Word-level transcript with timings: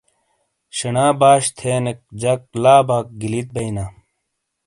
شینا 0.77 1.07
باشی 1.19 1.51
تھینیک 1.57 1.99
جک 2.21 2.41
لا 2.63 2.75
باک 2.87 3.05
گلیت 3.21 3.47
بیئینا۔ 3.53 3.85